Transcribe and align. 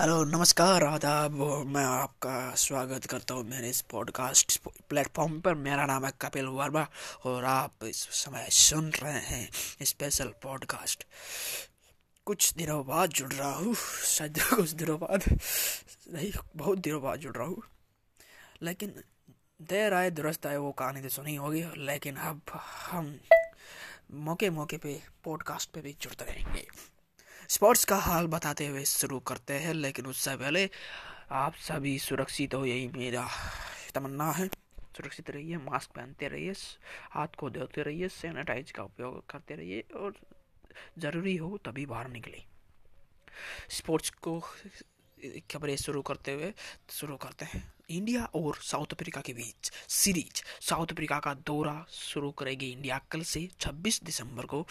Hello, 0.00 0.22
नमस्कार, 0.24 0.84
आदाब 0.84 1.32
मैं 1.66 1.84
आपका 1.84 2.54
स्वागत 2.54 3.04
करता 3.04 3.34
हूँ 3.34 3.44
मेरे 3.44 3.68
इस 3.70 3.80
पॉडकास्ट 3.80 4.56
प्लेटफॉर्म 4.88 5.38
पर। 5.40 5.54
मेरा 5.54 5.84
नाम 5.86 6.04
है 6.06 6.12
कपिल 6.20 6.46
वर्मा, 6.46 6.86
और 7.24 7.44
आप 7.44 7.84
इस 7.84 7.96
समय 8.12 8.46
सुन 8.50 8.88
रहे 8.90 9.20
हैं 9.20 9.48
स्पेशल 9.82 10.32
पॉडकास्ट 10.42 11.04
कुछ 12.26 12.52
दिनों 12.54 12.86
बाद 12.86 13.10
जुड़ 13.10 13.32
रहा 13.32 13.52
हूँ, 13.52 13.74
शायद 14.06 14.38
कुछ 14.54 14.70
दिनों 14.70 14.98
बाद, 15.00 15.24
नहीं, 16.14 16.32
बहुत 16.56 16.78
दिनों 16.78 17.02
बाद 17.02 17.18
जुड़ 17.18 17.36
रहा 17.36 17.46
हूँ। 17.46 17.62
लेकिन 18.62 18.94
देर 19.62 19.94
आए, 19.94 20.10
दुरुस्त 20.10 20.46
आए, 20.46 20.56
वो 20.56 20.72
कहानी 20.72 21.02
तो 21.02 21.08
सुनी 21.08 21.34
होगी, 21.36 21.64
लेकिन 21.76 22.16
अब 22.16 22.40
हम 22.90 23.18
मौके 24.10 24.50
मौके 24.50 24.76
पे 24.76 25.00
पॉडकास्ट 25.24 25.70
पे 25.70 25.80
भी 25.80 25.96
जुड़ते 26.00 26.24
रहेंगे। 26.24 26.66
स्पोर्ट्स 27.50 27.84
का 27.84 27.96
हाल 27.96 28.26
बताते 28.26 28.66
हुए 28.66 28.84
शुरू 28.84 29.18
करते 29.18 29.54
हैं, 29.54 29.72
लेकिन 29.74 30.06
उससे 30.06 30.34
पहले 30.36 30.68
आप 31.30 31.54
सभी 31.58 31.98
सुरक्षित 31.98 32.54
हो, 32.54 32.64
यही 32.66 32.86
मेरा 32.88 33.26
तमन्ना 33.94 34.30
है। 34.32 34.46
सुरक्षित 34.46 35.30
रहिए, 35.30 35.56
मास्क 35.56 35.90
पहनते 35.90 36.28
रहिए, 36.28 36.52
हाथ 37.10 37.34
को 37.38 37.50
धोते 37.50 37.82
रहिए, 37.82 38.08
सैनिटाइज 38.08 38.70
का 38.70 38.82
उपयोग 38.82 39.26
करते 39.30 39.54
रहिए, 39.54 39.84
और 39.96 40.14
ज़रूरी 40.98 41.36
हो 41.36 41.58
तभी 41.64 41.86
बाहर 41.86 42.08
निकले 42.08 42.42
स्पोर्ट्स 43.70 44.10
को 44.10 44.38
खबरें 45.50 45.76
शुरू 45.76 46.02
करते 46.02 46.32
हुए 46.32 46.52
शुरू 46.90 47.16
करते 47.16 47.44
हैं। 47.44 47.62
इंडिया 47.90 48.24
और 48.34 48.56
साउथ 48.62 48.92
अफ्रीका 48.92 49.20
के 49.20 49.32
बीच 49.32 49.72
सीरीज़, 49.90 50.42
साउथ 50.60 50.92
अफ्रीका 50.92 51.18
का 51.18 51.34
दौरा 51.46 51.84
शुरू 51.90 52.30
करेगी 52.30 52.70
इंडिया 52.72 53.00
कल 53.10 53.22
से 53.22 53.48
26 53.60 54.02
दिसंबर 54.04 54.46
को। 54.46 54.66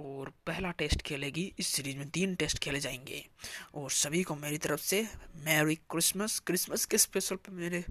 और 0.00 0.32
पहला 0.46 0.70
टेस्ट 0.70 1.02
खेलेगी, 1.02 1.54
इस 1.58 1.66
सीरीज़ 1.66 1.96
में 1.96 2.08
तीन 2.08 2.34
टेस्ट 2.34 2.58
खेले 2.58 2.80
जाएँगे। 2.80 3.26
और 3.74 3.90
सभी 3.90 4.22
को 4.22 4.36
मेरी 4.36 4.58
तरफ़ 4.58 4.80
से 4.80 5.02
मैरी 5.36 5.74
क्रिसमस 5.74 6.38
क्रिसमस 6.38 6.84
के 6.84 6.98
स्पेशल 6.98 7.36
पे 7.36 7.52
मेरे 7.52 7.84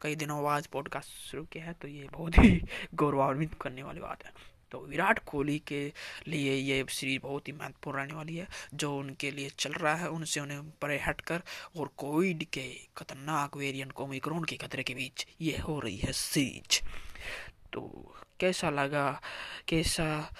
कई 0.00 0.14
दिनों 0.14 0.42
बाद 0.44 0.66
पॉडकास्ट 0.66 1.08
शुरू 1.30 1.44
किया 1.44 1.64
है 1.64 1.72
तो 1.72 1.88
ये 1.88 2.08
बहुत 2.12 2.32
ही 2.38 2.62
गौरवान्वित 2.94 3.50
करने 3.60 3.82
वाली 3.82 4.00
बात 4.00 4.24
है। 4.24 4.32
तो 4.70 4.86
विराट 4.86 5.18
कोहली 5.18 5.58
के 5.58 5.92
लिए 6.28 6.54
ये 6.54 6.84
सीरीज़ 6.90 7.20
बहुत 7.22 7.48
ही 7.48 7.52
महत्वपूर्ण 7.52 7.98
रहने 7.98 8.14
वाली 8.14 8.36
है, 8.36 8.48
जो 8.74 8.96
उनके 8.98 9.30
लिए 9.30 9.50
चल 9.58 9.72
रहा 9.72 9.94
है, 9.94 10.08
उनसे 10.08 10.40
उन्हें 10.40 10.70
परे 10.70 10.98
हटकर 10.98 11.42
और 11.76 11.90
कोविड 11.96 12.44
के 12.44 12.74
खतरनाक 12.96 13.56
वेरिएंट 13.56 13.92
कोमिक्रोन 13.92 14.44
के 14.44 14.56
खतरे 14.56 14.82
के 14.82 14.94
बीच 14.94 15.26
ये 15.40 15.58
हो 15.58 15.80
रही 15.80 15.96
है 15.96 16.12
सीरीज़ 16.12 16.80
तो 17.72 18.14
कैसा 18.40 18.70
लगा? 18.70 19.20
कैसा 19.68 20.30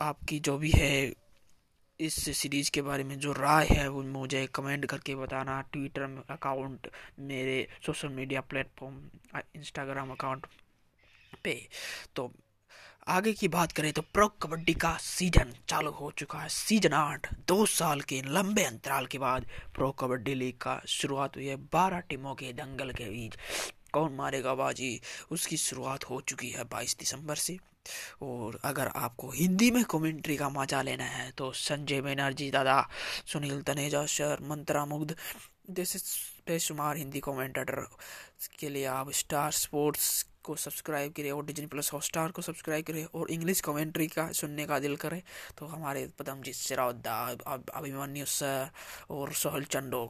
आपकी 0.00 0.38
जो 0.40 0.56
भी 0.58 0.70
है 0.70 1.12
इस 2.00 2.14
सीरीज़ 2.38 2.70
के 2.70 2.82
बारे 2.82 3.04
में, 3.04 3.18
जो 3.18 3.32
राय 3.32 3.66
है, 3.66 3.88
वो 3.88 4.02
मुझे 4.02 4.46
कमेंट 4.54 4.86
करके 4.86 5.14
बताना। 5.14 5.60
ट्विटर 5.62 6.24
अकाउंट 6.30 6.90
मेरे 7.18 7.66
social 7.86 8.08
media 8.08 8.40
platform 8.40 8.96
Instagram 9.56 10.10
account 10.10 10.46
पे। 11.44 11.68
तो 12.16 12.32
आगे 13.08 13.32
की 13.32 13.48
बात 13.48 13.72
करें 13.72 13.92
तो 13.92 14.02
प्रो 14.02 14.28
कबड्डी 14.42 14.74
का 14.74 14.96
सीज़न 14.96 15.52
चालू 15.68 15.90
हो 15.90 16.10
चुका 16.10 16.38
है। 16.38 16.48
सीज़न 16.48 16.92
आठ, 16.92 17.28
दो 17.48 17.66
साल 17.66 18.00
के 18.00 18.20
लंबे 18.22 18.64
अंतराल 18.64 19.06
के 19.06 19.18
बाद 19.18 19.46
प्रो 19.74 19.90
कबड्डी 19.92 20.34
लीग 20.34 20.56
का 20.56 20.80
शुरुआत 20.88 21.36
हुई 21.36 21.46
है। 21.46 21.56
बारह 21.72 22.00
टीमों 22.00 22.34
के 22.34 22.52
दंगल 22.52 22.90
के 22.92 23.10
बीच 23.10 23.36
कौन 23.92 24.14
मारेगा 24.14 24.54
बाजी? 24.54 25.00
उसकी 25.30 25.56
शुरुआत 25.56 26.04
हो 26.04 26.20
चुकी 26.20 26.50
है 26.50 26.64
बाईस 26.64 26.96
दिसंबर 26.98 27.34
से। 27.36 27.58
और 28.22 28.58
अगर 28.64 28.88
आपको 28.96 29.30
हिंदी 29.30 29.70
में 29.70 29.82
कमेंट्री 29.84 30.36
का 30.36 30.48
मज़ा 30.48 30.82
लेना 30.82 31.04
है 31.04 31.30
तो 31.38 31.50
संजय 31.52 32.00
बनर्जी 32.00 32.50
दादा, 32.50 32.88
सुनील 33.26 33.62
तनेजा 33.62 34.04
सर 34.06 34.38
मंत्रा 34.42 34.84
मुग्ध 34.86 35.16
जैसे 35.70 35.98
बेशुमार 36.46 36.96
हिंदी 36.96 37.20
कमेंटेटर 37.20 37.86
के 38.58 38.68
लिए 38.68 38.84
आप 38.84 39.10
स्टार 39.12 39.52
स्पोर्ट्स 39.52 40.24
को 40.44 40.54
सब्सक्राइब 40.56 41.12
करें 41.12 41.30
और 41.32 41.44
डिजनी 41.46 41.66
प्लस 41.66 41.92
हॉटस्टार 41.92 42.30
को 42.30 42.42
सब्सक्राइब 42.42 42.84
करें 42.84 43.04
और 43.14 43.30
इंग्लिश 43.30 43.60
कमेंट्री 43.60 44.06
का 44.06 44.30
सुनने 44.32 44.66
का 44.66 44.78
दिल 44.78 44.96
करे। 44.96 45.22
तो 45.58 45.66
हमारे 45.66 46.06
पदमजीत 46.18 46.54
सिराउद्दा 46.54 47.16
अभिमन्यु 47.74 48.26
सर 48.26 48.68
और 49.10 49.32
सोहल 49.32 49.64
चंडो 49.64 50.04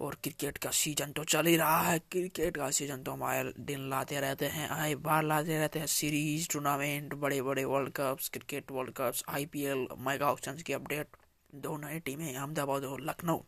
और 0.00 0.14
क्रिकेट 0.22 0.58
का 0.58 0.70
सीज़न 0.72 1.12
तो 1.12 1.24
चल 1.24 1.46
ही 1.46 1.56
रहा 1.56 1.80
है। 1.82 1.98
क्रिकेट 2.10 2.56
का 2.56 2.70
सीज़न 2.70 3.02
तो 3.02 3.12
हमारे 3.12 3.52
दिन 3.60 3.88
लाते 3.90 4.20
रहते 4.20 4.46
हैं 4.48 4.68
आए 4.70 4.94
बार 4.96 5.24
लाते 5.24 5.58
रहते 5.58 5.78
हैं। 5.78 5.86
सीरीज़ 5.88 6.48
टूर्नामेंट 6.52 7.14
बड़े 7.14 7.40
बड़े 7.42 7.64
world 7.64 7.92
cups 7.96 8.28
cricket 8.28 8.70
world 8.70 8.92
cups 8.96 9.24
IPL 9.28 9.86
mega 9.98 10.30
option 10.32 10.62
की 10.66 10.72
अपडेट 10.72 11.16
दो 11.54 11.76
नए 11.76 11.98
टीमें 12.00 12.34
अहमदाबाद 12.34 12.84
और 12.84 13.00
लखनऊ। 13.00 13.40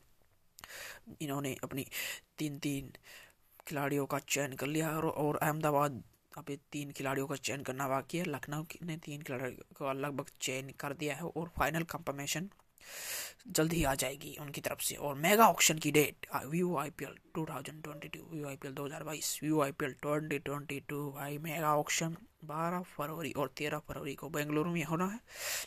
इन्होंने 1.21 1.57
अपनी 1.65 1.87
तीन 2.39 2.59
तीन 2.59 2.93
खिलाड़ियों 3.67 4.07
का 4.07 4.19
चयन 4.19 4.53
कर 4.53 4.67
लिया 4.67 4.91
और, 4.91 5.07
और 5.07 5.37
अहमदाबाद 5.37 6.03
अभी 6.39 6.57
तीन 6.73 6.91
खिलाड़ियों 6.91 7.27
का 7.27 7.37
चयन 7.37 7.63
करना 7.63 7.89
बाकी 7.89 8.19
है। 8.19 8.25
लखनऊ 8.25 8.65
ने 8.83 8.97
तीन 8.97 9.23
खिलाड़ियों 9.23 9.51
का 9.77 9.93
लगभग 9.93 10.27
चयन 10.41 10.71
कर 10.81 10.93
दिया 10.93 11.15
है 11.15 11.23
और 11.23 11.51
फाइनल 11.59 11.83
कंफर्मेशन 11.91 12.49
जल्द 13.49 13.73
ही 13.73 13.83
आ 13.85 13.95
जाएगी 13.95 14.37
उनकी 14.41 14.61
तरफ़ 14.61 14.83
से। 14.83 14.95
और 14.97 15.15
मेगा 15.17 15.49
ऑक्शन 15.49 15.79
की 15.79 15.91
date 15.93 16.27
view 16.35 16.77
I 16.79 16.91
P 16.91 17.05
L 17.05 17.17
two 17.35 17.45
thousand 17.47 17.83
twenty 17.83 18.09
two 18.09 18.21
view 18.31 18.47
I 18.49 18.57
P 18.57 18.69
L 18.69 18.75
दो 18.75 18.85
हज़ार 18.87 19.03
बाईस 19.05 19.39
view 19.43 19.61
I 19.63 19.73
P 19.73 19.85
L 19.85 19.93
twenty 20.03 20.39
twenty 20.41 20.81
two 20.89 21.11
भाई 21.13 21.39
मेगा 21.39 21.75
ऑक्शन 21.77 22.17
बारह 22.45 22.83
फरवरी 22.97 23.33
और 23.33 23.53
तेरह 23.57 23.79
फरवरी 23.89 24.15
को 24.15 24.29
बेंगलुरु 24.31 24.71
में 24.71 24.83
होना 24.85 25.07
है। 25.07 25.21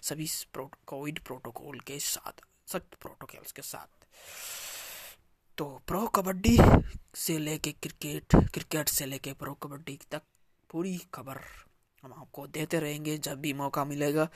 सभी 0.04 0.28
कोविड 0.58 1.20
प्रोटोकॉल 1.20 1.80
के 1.88 2.00
साथ, 2.02 2.42
सख्त 2.68 2.96
प्रोटोकॉल्स 3.02 3.52
के 3.52 3.62
साथ। 3.64 4.06
तो 5.58 5.66
प्रो 5.88 6.06
कबड्डी 6.16 6.58
से 7.16 7.38
लेके 7.40 7.72
क्रिकेट 7.74 8.36
क्रिकेट 8.54 8.90
से 8.90 9.06
लेके 9.06 9.34
प्रो 9.36 9.54
कबड्डी 9.54 10.00
तक 10.12 10.22
पूरी 10.70 10.98
खबर 11.14 11.40
हम 12.04 12.14
आपको 12.14 12.46
देते 12.48 12.80
रहेंगे। 12.80 13.18
जब 13.20 13.40
भी 13.42 13.54
मौका 13.56 13.86
मिलेगा 13.86 14.28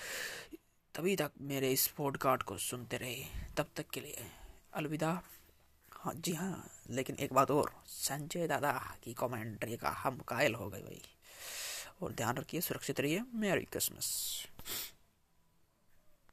तभी 0.96 1.16
तक 1.16 1.32
मेरे 1.42 1.72
इस 1.72 1.88
पॉडकास्ट 1.88 2.44
को 2.44 2.58
सुनते 2.58 2.98
रहे 2.98 3.24
तब 3.58 3.66
तक 3.76 3.90
के 3.90 4.02
लिए 4.02 4.32
अलविदा। 4.74 5.22
हाँ 5.94 6.14
जी 6.16 6.34
हाँ 6.34 6.72
लेकिन 6.90 7.16
एक 7.16 7.34
बात 7.34 7.52
और। 7.52 7.84
संजय 7.88 8.48
दादा 8.48 8.98
की 9.04 9.14
कमेंट्री 9.14 9.78
का 9.78 9.90
हम 9.90 10.18
कायल 10.18 10.56
हो 10.56 10.70
गए 10.70 10.80
भाई। 10.80 11.02
और 12.02 12.14
ध्यान 12.14 12.38
रखिए, 12.38 12.62
सुरक्षित 12.62 13.00
रहिए। 13.00 13.22
मेरी 13.34 13.66
क्रिसमस 13.66 14.46